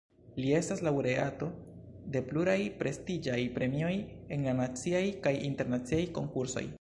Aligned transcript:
Li 0.43 0.53
estas 0.59 0.79
laŭreato 0.85 1.49
de 2.15 2.23
pluraj 2.31 2.57
prestiĝaj 2.81 3.37
premioj 3.59 3.93
en 4.37 4.49
la 4.49 4.57
naciaj 4.63 5.05
kaj 5.27 5.39
internaciaj 5.53 6.05
konkursoj. 6.21 6.69